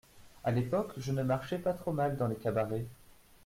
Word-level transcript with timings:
À 0.43 0.49
l’époque, 0.49 0.93
je 0.97 1.11
ne 1.11 1.21
marchais 1.21 1.59
pas 1.59 1.73
trop 1.73 1.91
mal 1.91 2.17
dans 2.17 2.25
les 2.27 2.35
cabarets. 2.35 2.87